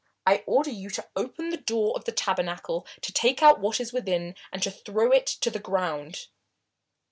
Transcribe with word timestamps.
I 0.25 0.41
order 0.47 0.71
you 0.71 0.89
to 0.89 1.07
open 1.15 1.51
the 1.51 1.57
door 1.57 1.93
of 1.95 2.05
the 2.05 2.11
tabernacle, 2.11 2.87
to 3.01 3.13
take 3.13 3.43
out 3.43 3.59
what 3.59 3.79
is 3.79 3.93
within 3.93 4.33
and 4.51 4.59
to 4.63 4.71
throw 4.71 5.11
it 5.11 5.27
to 5.27 5.51
the 5.51 5.59
ground!" 5.59 6.25